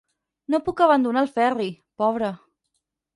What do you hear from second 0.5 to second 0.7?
No